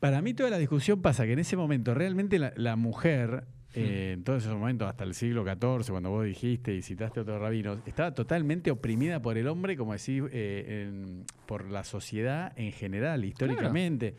[0.00, 4.12] para mí toda la discusión pasa que en ese momento realmente la, la mujer, eh,
[4.12, 7.40] en todos esos momentos, hasta el siglo XIV, cuando vos dijiste y citaste a otros
[7.40, 12.70] rabinos, estaba totalmente oprimida por el hombre, como decís, eh, en- por la sociedad en
[12.72, 14.14] general, históricamente.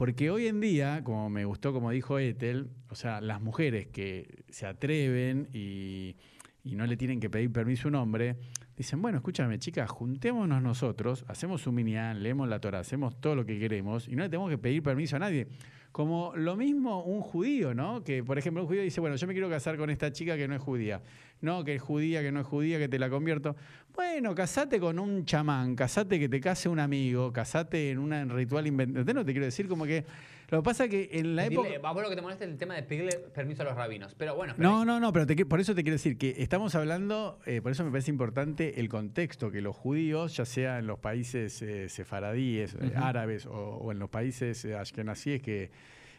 [0.00, 4.44] Porque hoy en día, como me gustó, como dijo Ethel, o sea, las mujeres que
[4.48, 6.16] se atreven y,
[6.64, 8.36] y no le tienen que pedir permiso a un hombre,
[8.78, 13.44] dicen, bueno, escúchame, chicas, juntémonos nosotros, hacemos un minián, leemos la Torah, hacemos todo lo
[13.44, 15.48] que queremos y no le tenemos que pedir permiso a nadie.
[15.92, 18.02] Como lo mismo un judío, ¿no?
[18.02, 20.48] Que, por ejemplo, un judío dice, bueno, yo me quiero casar con esta chica que
[20.48, 21.02] no es judía.
[21.40, 23.56] No, que es judía, que no es judía, que te la convierto.
[23.94, 28.66] Bueno, casate con un chamán, casate que te case un amigo, casate en un ritual
[28.66, 29.12] inventado.
[29.14, 30.04] No te quiero decir como que...
[30.50, 31.68] Lo que pasa es que en la época...
[31.92, 34.16] vos lo que te molesta es el tema de pedirle permiso a los rabinos.
[34.18, 36.74] Pero bueno, pero No, no, no, pero te por eso te quiero decir que estamos
[36.74, 40.88] hablando, eh, por eso me parece importante el contexto, que los judíos, ya sea en
[40.88, 45.70] los países eh, sefaradíes, árabes o, o en los países eh, ashkenazíes que,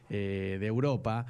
[0.10, 1.26] eh, de Europa,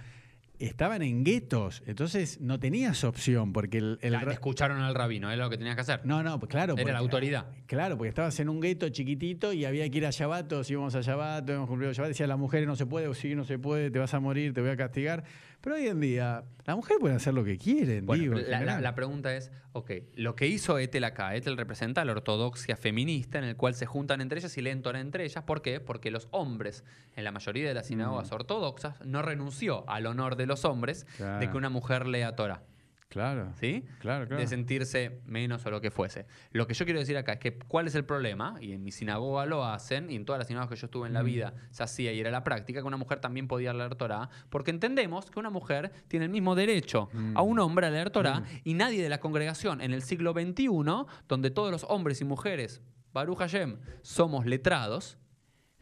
[0.66, 3.98] estaban en guetos, entonces no tenías opción, porque el...
[4.00, 6.02] te escucharon al rabino, era lo que tenías que hacer.
[6.04, 6.76] no, no, pues claro.
[6.78, 7.48] Era la autoridad.
[7.66, 10.96] Claro, porque estabas en un gueto chiquitito y había que ir a Shabbat, todos íbamos
[10.96, 13.60] a íbamos a cumplir Shabbat, decía las mujeres no se puede, o sí, no se
[13.60, 15.24] puede, te vas a morir, te voy a castigar.
[15.62, 18.36] Pero hoy en día, las mujeres pueden hacer lo que quieren, Bueno, digo.
[18.36, 18.84] la, la- general.
[18.84, 23.44] la pregunta es, ok, lo que hizo Ethel acá, Ethel representa la ortodoxia feminista en
[23.44, 25.44] el cual se juntan entre ellas y leen Torah entre ellas.
[25.44, 25.80] ¿Por qué?
[25.80, 26.84] Porque los hombres,
[27.16, 28.36] en la mayoría de las sinagogas Mm.
[28.36, 31.06] ortodoxas, no renunció al honor de los hombres
[31.40, 32.64] de que una mujer lea Torah.
[33.12, 33.52] Claro.
[33.60, 33.84] ¿Sí?
[34.00, 34.42] Claro, claro.
[34.42, 36.26] De sentirse menos o lo que fuese.
[36.54, 38.92] Lo que yo quiero decir acá es que cuál es el problema, y en mi
[38.94, 41.26] sinagoga lo hacen, y en todas las sinagogas que yo estuve en la Mm.
[41.26, 44.72] vida se hacía y era la práctica, que una mujer también podía leer Torah, porque
[44.72, 47.36] entendemos que una mujer tiene el mismo derecho Mm.
[47.38, 51.06] a un hombre a leer Torah, y nadie de la congregación en el siglo XXI,
[51.28, 55.18] donde todos los hombres y mujeres, Baruch Hashem, somos letrados,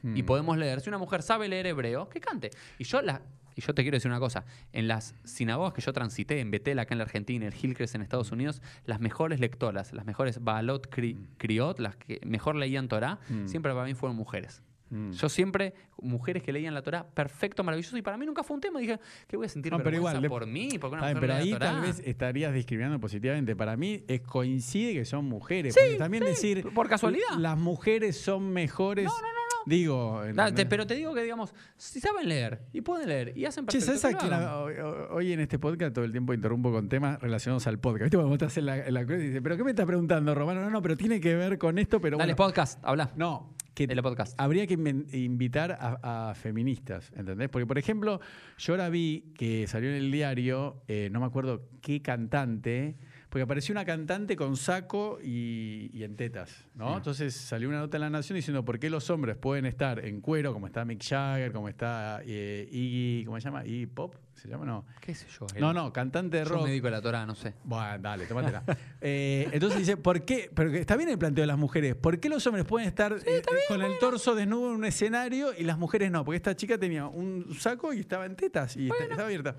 [0.01, 0.25] y Mm.
[0.25, 0.81] podemos leer.
[0.81, 2.49] Si una mujer sabe leer hebreo, que cante.
[2.79, 3.21] Y yo la.
[3.55, 6.79] Y yo te quiero decir una cosa, en las sinagogas que yo transité, en Betel,
[6.79, 10.89] acá en la Argentina, en Hillcrest, en Estados Unidos, las mejores lectoras, las mejores Baalot
[10.89, 13.47] Cri- Criot, las que mejor leían Torah, Mm.
[13.47, 14.61] siempre para mí fueron mujeres.
[14.91, 15.11] Mm.
[15.11, 18.61] Yo siempre, mujeres que leían la Torah, perfecto, maravilloso, y para mí nunca fue un
[18.61, 18.79] tema.
[18.79, 21.33] Dije, que voy a sentir No, pero vergüenza igual, por mí, porque una mujer pero
[21.35, 21.71] ahí Torah.
[21.73, 23.55] tal vez estarías discriminando positivamente.
[23.55, 25.75] Para mí es, coincide que son mujeres.
[25.75, 27.27] Sí, porque también sí, decir por casualidad.
[27.37, 29.05] Las mujeres son mejores.
[29.05, 29.38] No, no, no.
[29.69, 30.23] Digo.
[30.25, 30.65] ¿entendés?
[30.65, 33.99] pero te digo que, digamos, si saben leer y pueden leer y hacen Che, perfecto.
[33.99, 34.49] ¿sabes a que lo quién hagan.
[34.49, 38.03] ha- hoy, en este podcast todo el tiempo interrumpo con temas relacionados al podcast?
[38.05, 40.33] ¿Viste cuando estás en la, en la cruz y dices, ¿pero qué me estás preguntando,
[40.35, 40.61] Romano?
[40.61, 42.47] No, no, pero tiene que ver con esto, pero Dale, bueno.
[42.47, 43.11] podcast, habla.
[43.15, 44.33] No, que Dale, podcast.
[44.39, 47.49] habría que invitar a, a feministas, ¿entendés?
[47.49, 48.19] Porque, por ejemplo,
[48.57, 52.97] yo ahora vi que salió en el diario, eh, no me acuerdo qué cantante,
[53.29, 56.97] porque apareció una cantante con saco y, y en tetas, ¿no?
[56.97, 60.19] Entonces salió una nota en La Nación diciendo por qué los hombres pueden estar en
[60.19, 63.63] cuero, como está Mick Jagger, como está eh, Iggy, ¿cómo se llama?
[63.65, 64.65] Iggy Pop, ¿se llama?
[64.65, 64.83] No.
[64.99, 65.45] ¿Qué sé yo?
[65.59, 66.63] No, no, cantante de Yo rock.
[66.63, 67.53] me dedico a la Torah, no sé.
[67.63, 68.63] Bueno, dale, tómatela.
[69.01, 70.51] Eh, entonces dice, ¿por qué?
[70.53, 71.95] Pero está bien el planteo de las mujeres.
[71.95, 75.63] ¿Por qué los hombres pueden estar eh, con el torso desnudo en un escenario y
[75.63, 76.25] las mujeres no?
[76.25, 79.55] Porque esta chica tenía un saco y estaba en tetas y está- estaba abierta.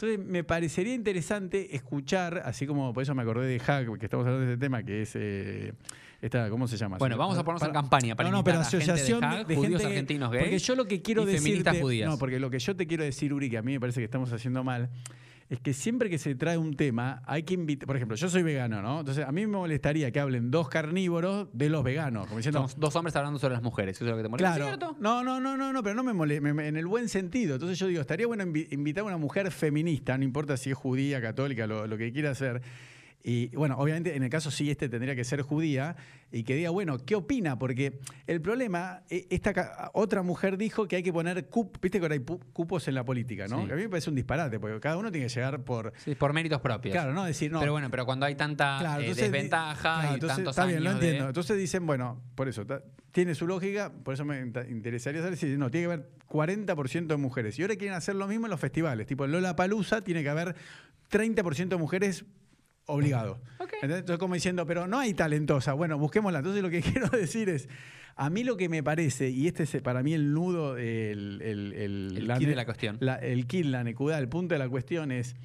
[0.00, 4.24] Entonces me parecería interesante escuchar, así como por eso me acordé de Hack, que estamos
[4.24, 5.72] hablando de este tema, que es eh,
[6.22, 6.98] esta, ¿cómo se llama?
[6.98, 9.56] Bueno, vamos a ponernos en campaña para no, no, pero a gente de asociación de,
[9.56, 12.08] judíos gente argentinos Porque gays yo lo que quiero feministas judías.
[12.08, 14.04] no, porque lo que yo te quiero decir, Uri, que a mí me parece que
[14.04, 14.88] estamos haciendo mal,
[15.50, 17.86] es que siempre que se trae un tema, hay que invitar.
[17.86, 19.00] Por ejemplo, yo soy vegano, ¿no?
[19.00, 22.26] Entonces, a mí me molestaría que hablen dos carnívoros de los veganos.
[22.26, 22.58] Como diciendo.
[22.58, 23.96] Somos dos hombres hablando sobre las mujeres.
[23.96, 24.54] ¿Eso es lo que te molesta?
[24.56, 24.66] Claro.
[24.66, 24.96] ¿Cierto?
[25.00, 27.54] No, no, no, no, no, pero no me molesta, en el buen sentido.
[27.54, 30.76] Entonces yo digo, estaría bueno invi- invitar a una mujer feminista, no importa si es
[30.76, 32.60] judía, católica, lo, lo que quiera hacer.
[33.22, 35.96] Y bueno, obviamente en el caso sí este tendría que ser judía
[36.30, 37.58] y que diga, bueno, ¿qué opina?
[37.58, 42.04] Porque el problema, eh, esta otra mujer dijo que hay que poner cupos, viste que
[42.04, 42.20] ahora hay
[42.52, 43.62] cupos en la política, ¿no?
[43.62, 43.66] Sí.
[43.66, 45.92] Que a mí me parece un disparate, porque cada uno tiene que llegar por...
[46.04, 46.92] Sí, por méritos propios.
[46.92, 50.14] Claro, no decir, no, Pero bueno, pero cuando hay tanta Claro, eh, desventaja claro, y
[50.14, 51.28] entonces, tantos está bien, años lo de- entiendo.
[51.28, 52.64] Entonces dicen, bueno, por eso,
[53.10, 57.16] tiene su lógica, por eso me interesaría saber si no, tiene que haber 40% de
[57.16, 57.58] mujeres.
[57.58, 60.54] Y ahora quieren hacer lo mismo en los festivales, tipo Lola Palusa, tiene que haber
[61.10, 62.24] 30% de mujeres
[62.88, 63.40] obligado.
[63.58, 63.72] Ok.
[63.74, 64.00] ¿Entendés?
[64.00, 65.72] Entonces como diciendo, pero no hay talentosa.
[65.74, 66.40] Bueno, busquémosla.
[66.40, 67.68] Entonces lo que quiero decir es,
[68.16, 71.72] a mí lo que me parece, y este es para mí el nudo, el, el,
[71.74, 72.96] el, El kit de la cuestión.
[73.00, 75.36] la- el kit, la necudad, el punto de la cuestión es,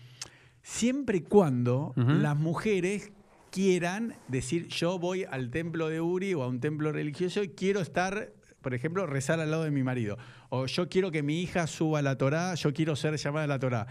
[0.61, 2.09] siempre y cuando Ujú.
[2.13, 3.11] las mujeres
[3.51, 7.81] quieran decir yo voy al templo de Uri o a un templo religioso y quiero
[7.81, 10.17] estar, por ejemplo, rezar al lado de mi marido.
[10.49, 13.47] O yo quiero que mi hija suba a la Torá, yo quiero ser llamada a
[13.47, 13.87] la Torá.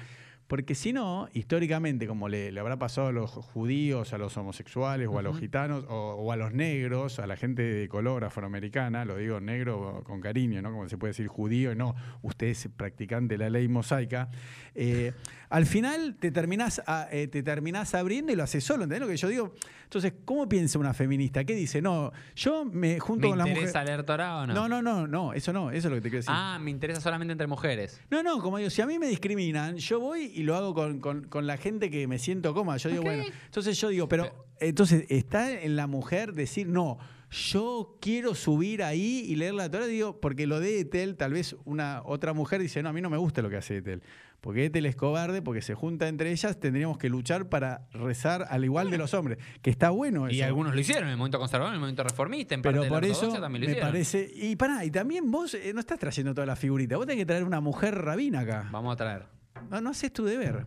[0.46, 5.08] Porque si no, históricamente, como le, le habrá pasado a los judíos, a los homosexuales
[5.08, 9.04] o a los gitanos o, o a los negros, a la gente de color afroamericana,
[9.04, 10.70] lo digo negro con cariño, ¿no?
[10.70, 14.28] Como se puede decir judío, no, usted es practicante de la ley mosaica.
[14.74, 15.12] eh,
[15.52, 19.08] al final te terminás, a- eh, te terminás abriendo y lo haces solo, ¿entendés lo
[19.12, 19.54] que yo digo?
[19.84, 21.44] Entonces, ¿cómo piensa una feminista?
[21.44, 21.82] ¿Qué dice?
[21.82, 23.58] No, yo me junto ¿Me con la mujer.
[23.58, 24.54] interesa leer Torah o no?
[24.54, 26.34] No, no, no, no, eso no, eso es lo que te quiero decir.
[26.34, 28.00] Ah, me interesa solamente entre mujeres.
[28.10, 30.98] No, no, como digo, si a mí me discriminan, yo voy y lo hago con,
[31.00, 32.78] con- con la gente que me siento cómoda.
[32.78, 36.98] Yo digo, bueno, entonces yo digo, pero entonces está en la mujer decir, no,
[37.30, 41.56] yo quiero subir ahí y leer la Torah, digo, porque lo de Etel, tal vez
[41.64, 44.02] una otra mujer dice, no, a mí no me gusta lo que hace Etel.
[44.42, 48.64] Porque Etel es cobarde, porque se junta entre ellas, tendríamos que luchar para rezar al
[48.64, 49.38] igual de los hombres.
[49.62, 50.34] Que está bueno eso.
[50.34, 52.92] Y algunos lo hicieron en el momento conservador, en el momento reformista, en parte Pero
[52.92, 53.88] de la eso también lo me hicieron.
[53.88, 54.30] parece.
[54.34, 56.96] Y pará, y también vos eh, no estás trayendo toda la figurita.
[56.96, 58.68] Vos tenés que traer una mujer rabina acá.
[58.72, 59.26] Vamos a traer.
[59.70, 60.66] No, no haces tu deber.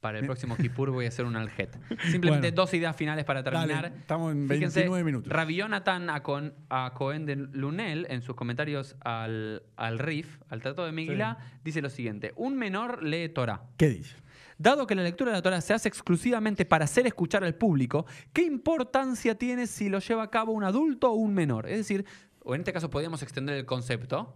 [0.00, 1.78] Para el próximo Kippur voy a hacer un aljet.
[2.10, 2.56] Simplemente Bueno.
[2.56, 3.82] dos ideas finales para terminar.
[3.82, 5.30] Dale, estamos en Fíjense, 29 minutos.
[5.32, 10.62] Rabbi Jonathan a, Cohen- a Cohen de Lunel, en sus comentarios al, al RIF, al
[10.62, 13.60] Tratado de Megilá, dice lo siguiente: Un menor lee Torah.
[13.76, 14.16] ¿Qué dice?
[14.56, 18.06] Dado que la lectura de la Torah se hace exclusivamente para hacer escuchar al público,
[18.32, 21.66] ¿qué importancia tiene si lo lleva a cabo un adulto o un menor?
[21.66, 22.04] Es decir,
[22.42, 24.34] o en este caso podríamos extender el concepto,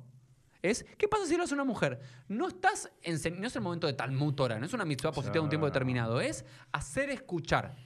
[0.71, 2.01] es ¿qué pasa si lo hace una mujer?
[2.29, 5.41] No estás no es el momento de Talmud Torah, no es una mitzvah positiva de
[5.41, 7.77] un tiempo determinado, es hacer escuchar.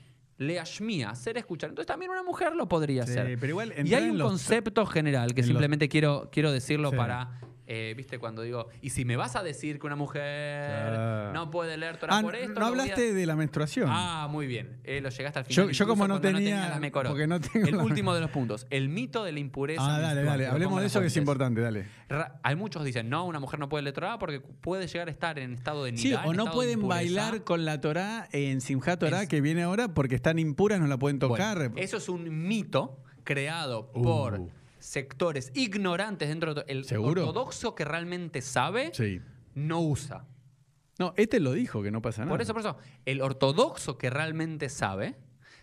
[0.41, 1.71] Leashmia, hacer escuchar.
[1.71, 3.37] Entonces también una mujer lo podría Sí, hacer.
[3.41, 6.91] pero igual y hay en un concepto general que en los- simplemente quiero, quiero decirlo
[6.91, 6.97] Sí.
[6.97, 11.33] para, eh, viste, cuando digo, y si me vas a decir que una mujer Claro.
[11.35, 13.88] no puede leer Torah Ah, por esto, no a- hablaste de la menstruación.
[13.90, 14.81] Ah, muy bien.
[14.85, 15.64] Eh, lo llegaste al Yo- final.
[15.66, 18.66] yo incluso como no tenía- porque no tengo El la- último de los puntos.
[18.70, 19.83] El mito de la impureza.
[19.85, 20.46] ah, dale, dale.
[20.46, 21.87] Hablemos de eso que es importante, dale.
[22.09, 25.11] Ra- Hay muchos dicen, no, una mujer no puede leer Torah porque puede llegar a
[25.11, 28.98] estar en estado de Sí, nidá, o no pueden bailar con la Torá en Simchat
[28.98, 31.70] Torá Es- que viene ahora porque están impuras, no la pueden Bueno, tocar.
[31.76, 34.02] eso es un mito creado Uh.
[34.02, 34.40] por
[34.88, 37.22] sectores ignorantes dentro del ¿Seguro?
[37.22, 39.20] ortodoxo que realmente sabe, sí.
[39.55, 40.24] no usa.
[40.98, 42.31] No, este lo dijo, que no pasa nada.
[42.31, 45.16] Por eso, por eso, el ortodoxo que realmente sabe,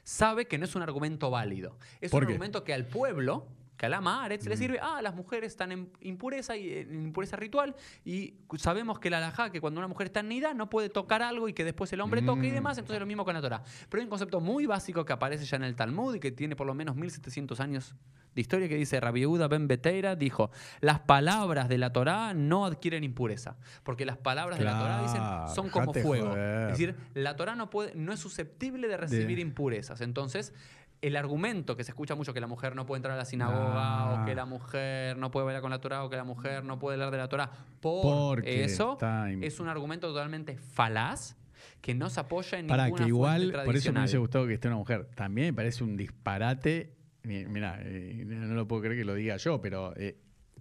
[0.03, 1.77] sabe que no es un argumento válido.
[2.01, 2.33] Es ¿Por un qué?
[2.33, 5.89] argumento que al pueblo, que a la Maaretz le sirve, ah, las mujeres están en
[6.01, 10.21] impureza y en impureza ritual, y sabemos que la alajá, que cuando una mujer está
[10.21, 12.55] en nidá, no puede tocar algo y que después el hombre toque y Mm.
[12.55, 13.63] demás, entonces lo mismo con la Torah.
[13.89, 16.55] Pero hay un concepto muy básico que aparece ya en el Talmud y que tiene
[16.55, 17.95] por lo menos 1700 años
[18.33, 22.65] de historia que dice Rabbi Yehuda ben Beteira dijo, las palabras de la Torá no
[22.65, 26.29] adquieren impureza, porque las palabras de la Torá dicen son como fuego.
[26.31, 26.63] joder.
[26.71, 30.01] Es decir, la Torah no, puede, no es susceptible de recibir De- impurezas.
[30.01, 30.53] Entonces,
[31.01, 33.99] el argumento que se escucha mucho que la mujer no puede entrar a la sinagoga
[33.99, 34.21] Ah.
[34.21, 36.79] o que la mujer no puede bailar con la Torah o que la mujer no
[36.79, 38.97] puede leer de la Torah por Porque eso
[39.41, 41.36] es un argumento totalmente falaz
[41.81, 44.53] que no se apoya en Para ninguna que igual, por eso me hubiese gustado que
[44.55, 45.05] esté una mujer.
[45.15, 46.95] También me parece un disparate.
[47.23, 50.17] Mira, no lo puedo creer que lo diga yo, pero eh,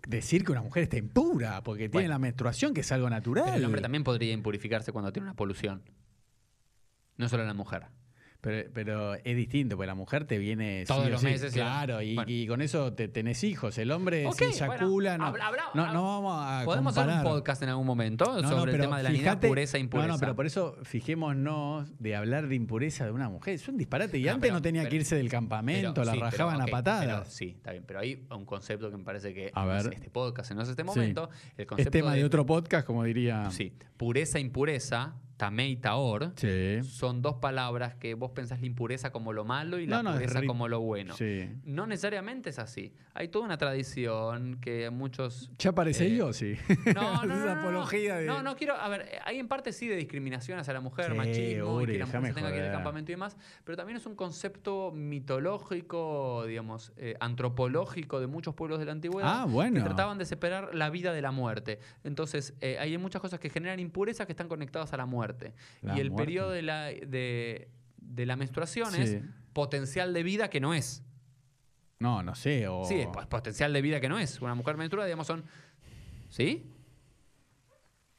[0.06, 2.14] decir que una mujer está impura porque tiene Bueno.
[2.14, 3.44] la menstruación, que es algo natural.
[3.46, 5.82] Pero el hombre también podría impurificarse cuando tiene una polución.
[7.16, 7.86] No solo la mujer.
[8.44, 11.52] Pero, pero es distinto, porque la mujer te viene Todos sí los sí, meses.
[11.54, 12.30] Claro, y, Bueno.
[12.30, 13.78] y con eso te, tenés hijos.
[13.78, 17.04] El hombre Ok, se eyacula, bueno, no, habla- habla- no, no vamos a Podemos hacer
[17.04, 17.26] comparar.
[17.26, 20.08] un podcast en algún momento No, sobre el tema de la fíjate- pureza e impureza.
[20.08, 23.54] No, no, pero por eso fijémonos de hablar de impureza de una mujer.
[23.54, 24.18] Es un disparate.
[24.18, 27.32] Y antes pero- no tenía pero- que irse del campamento, la sí, rajaban a patadas.
[27.32, 27.84] sí, está bien.
[27.86, 29.94] Pero hay un concepto que me parece que A es ver.
[29.94, 31.30] este podcast, no es este momento.
[31.56, 33.50] El es concepto tema de, otro podcast, como diría.
[33.50, 36.32] Sí, pureza, impureza, tamé y taor.
[36.36, 36.82] Sí.
[36.82, 40.40] Son dos palabras que vos pensás la impureza como lo malo y la No, pureza
[40.40, 41.14] ri- como lo bueno.
[41.14, 41.50] Sí.
[41.64, 42.94] No necesariamente es así.
[43.12, 46.54] Hay toda una tradición que muchos Ya aparece Eh, yo, sí.
[46.94, 48.26] No, no, Esa apología de.
[48.26, 48.74] No, no quiero.
[48.74, 51.98] A ver, hay en parte sí de discriminación hacia la mujer, Sí, machismo, y que
[51.98, 54.92] la mujer se tenga que ir al campamento y demás, pero también es un concepto
[54.92, 59.42] mitológico, digamos, eh, antropológico de muchos pueblos de la antigüedad.
[59.42, 59.76] Ah, bueno.
[59.80, 61.78] Que trataban de separar la vida de la muerte.
[62.02, 65.33] Entonces, eh, hay muchas cosas que generan impurezas que están conectadas a la muerte.
[65.82, 66.24] La y el muerte.
[66.24, 69.00] periodo de la, de, de la menstruación Sí.
[69.02, 69.16] es
[69.52, 71.02] potencial de vida que no es.
[72.00, 72.66] No, no sé.
[72.68, 72.84] O...
[72.84, 74.40] Sí, pues, potencial de vida que no es.
[74.40, 75.44] Una mujer menstrua, digamos, son.
[76.28, 76.70] ¿Sí?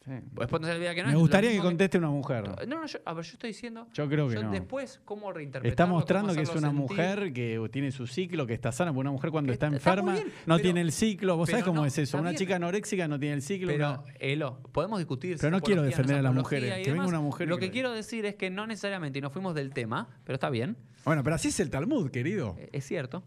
[0.05, 0.11] Sí.
[0.33, 2.47] Después no se olvida que no Me gustaría que conteste una mujer.
[2.67, 3.87] No, no, yo, a ver, yo estoy diciendo.
[3.91, 4.51] Yo creo que yo no.
[4.51, 5.67] Después, ¿cómo reinterpretar?
[5.71, 9.11] Está mostrando que es una mujer que tiene su ciclo, que está sana, porque una
[9.11, 11.37] mujer cuando está enferma bien, no pero- tiene el ciclo.
[11.37, 12.19] ¿Vos sabés cómo no, es eso?
[12.19, 12.37] Una bien.
[12.37, 13.67] chica anoréxica no tiene el ciclo.
[13.69, 15.37] Pero, una- Elo, podemos discutir.
[15.39, 17.91] Pero no quiero defender a las mujeres, que venga una mujer Lo que que- quiero
[17.91, 21.35] decir es que no necesariamente, y nos fuimos del tema, pero está bien, Bueno, pero
[21.35, 22.55] así es el Talmud, querido.
[22.59, 23.23] eh, es cierto.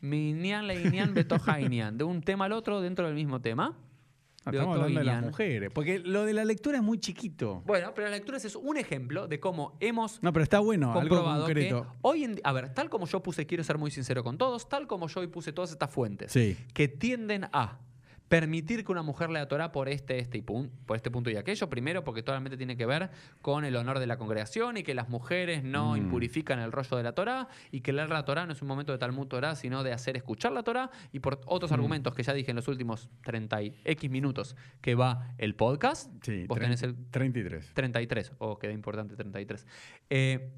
[0.00, 3.76] Minyan leinian betojainian, de un tema al otro dentro del mismo tema.
[4.46, 5.70] Estamos hablando de las mujeres.
[5.72, 7.62] Porque lo de la lectura es muy chiquito.
[7.66, 11.16] Bueno, pero la lectura es un ejemplo de cómo hemos No, pero está bueno, algo
[11.16, 11.86] que concreto.
[12.02, 14.86] hoy en a ver, tal como yo puse, quiero ser muy sincero con todos, tal
[14.86, 16.56] como yo hoy puse todas estas fuentes Sí.
[16.74, 17.78] que tienden a
[18.28, 21.36] permitir que una mujer lea Torah por este, este y pun- por este punto y
[21.36, 23.10] aquello, primero porque totalmente tiene que ver
[23.40, 25.96] con el honor de la congregación y que las mujeres no Mm.
[25.98, 28.90] impurifican el rollo de la Torah y que leer la Torah no es un momento
[28.92, 31.74] de Talmud Torah, sino de hacer escuchar la Torah y por otros Mm.
[31.74, 36.10] argumentos que ya dije en los últimos 30 y X minutos que va el podcast.
[36.24, 37.72] Sí, Vos tenés el 33.
[37.74, 39.66] 33, o queda importante 33.
[40.10, 40.50] Eh,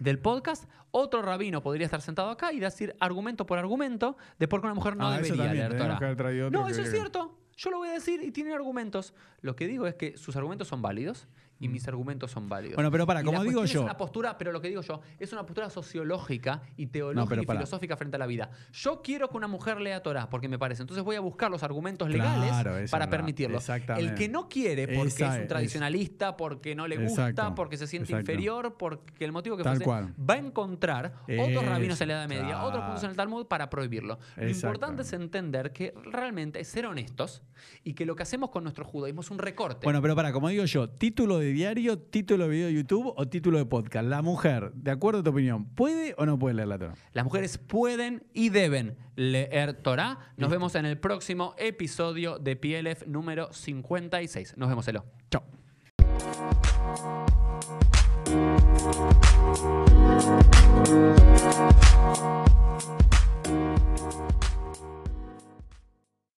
[0.00, 4.60] del podcast, otro rabino podría estar sentado acá y decir argumento por argumento de por
[4.60, 5.98] qué una mujer no Ah, debería también, leer Torah.
[6.16, 7.38] que No, que- eso es cierto.
[7.56, 9.14] Yo lo voy a decir y tienen argumentos.
[9.40, 11.26] Lo que digo es que sus argumentos son válidos
[11.58, 12.74] y mis argumentos son válidos.
[12.74, 12.76] Mm.
[12.76, 15.32] Bueno, pero para, como digo yo- Es una postura, pero lo que digo yo, es
[15.32, 18.50] una postura sociológica y teológica y filosófica frente a la vida.
[18.72, 20.82] Yo quiero que una mujer lea Torah porque me parece.
[20.82, 23.56] Entonces voy a buscar los argumentos legales para no, permitirlo.
[23.58, 24.08] exactamente.
[24.10, 27.54] El que no quiere porque Esa es un es- tradicionalista, porque no le gusta, Exacto,
[27.54, 28.30] porque se siente exacto.
[28.32, 30.14] inferior, porque el motivo que Tal fuese, cual.
[30.18, 32.66] va a encontrar otros rabinos en la Edad Media, claro.
[32.66, 34.18] otros puntos en el Talmud para prohibirlo.
[34.36, 37.42] Lo importante es entender que realmente es ser honestos
[37.84, 39.84] y que lo que hacemos con nuestro judaísmo es un recorte.
[39.84, 43.58] Bueno, pero para, como digo yo, título diario, título de video de YouTube o título
[43.58, 44.08] de podcast.
[44.08, 46.94] La mujer, de acuerdo a tu opinión, ¿puede o no puede leer la Torah?
[47.12, 50.18] Las mujeres pueden y deben leer Torah.
[50.36, 54.56] Nos vemos en el próximo episodio de PLF número 56.
[54.56, 55.04] Nos vemos, Elo.
[55.30, 55.44] Chao.